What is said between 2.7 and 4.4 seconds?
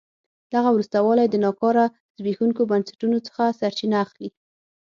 بنسټونو څخه سرچینه اخلي.